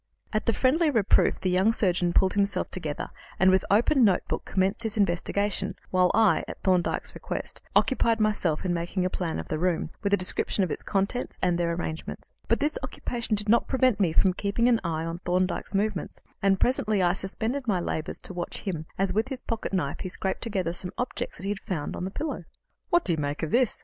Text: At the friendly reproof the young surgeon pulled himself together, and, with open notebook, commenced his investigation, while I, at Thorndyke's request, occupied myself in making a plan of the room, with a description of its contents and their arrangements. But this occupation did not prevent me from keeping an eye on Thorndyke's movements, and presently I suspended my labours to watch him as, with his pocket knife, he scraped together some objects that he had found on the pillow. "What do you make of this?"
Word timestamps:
At 0.33 0.47
the 0.47 0.53
friendly 0.53 0.89
reproof 0.89 1.39
the 1.41 1.49
young 1.51 1.71
surgeon 1.71 2.11
pulled 2.11 2.33
himself 2.33 2.71
together, 2.71 3.11
and, 3.39 3.51
with 3.51 3.63
open 3.69 4.03
notebook, 4.03 4.45
commenced 4.45 4.81
his 4.81 4.97
investigation, 4.97 5.75
while 5.91 6.09
I, 6.15 6.43
at 6.47 6.59
Thorndyke's 6.63 7.13
request, 7.13 7.61
occupied 7.75 8.19
myself 8.19 8.65
in 8.65 8.73
making 8.73 9.05
a 9.05 9.11
plan 9.11 9.37
of 9.37 9.47
the 9.49 9.59
room, 9.59 9.91
with 10.01 10.11
a 10.11 10.17
description 10.17 10.63
of 10.63 10.71
its 10.71 10.81
contents 10.81 11.37
and 11.43 11.55
their 11.59 11.71
arrangements. 11.73 12.31
But 12.47 12.59
this 12.59 12.79
occupation 12.81 13.35
did 13.35 13.47
not 13.47 13.67
prevent 13.67 13.99
me 13.99 14.11
from 14.11 14.33
keeping 14.33 14.67
an 14.67 14.81
eye 14.83 15.05
on 15.05 15.19
Thorndyke's 15.19 15.75
movements, 15.75 16.19
and 16.41 16.59
presently 16.59 17.03
I 17.03 17.13
suspended 17.13 17.67
my 17.67 17.79
labours 17.79 18.17
to 18.23 18.33
watch 18.33 18.61
him 18.61 18.87
as, 18.97 19.13
with 19.13 19.27
his 19.27 19.43
pocket 19.43 19.71
knife, 19.71 19.99
he 19.99 20.09
scraped 20.09 20.41
together 20.41 20.73
some 20.73 20.89
objects 20.97 21.37
that 21.37 21.43
he 21.43 21.49
had 21.51 21.59
found 21.59 21.95
on 21.95 22.05
the 22.05 22.09
pillow. 22.09 22.45
"What 22.89 23.05
do 23.05 23.11
you 23.13 23.19
make 23.19 23.43
of 23.43 23.51
this?" 23.51 23.79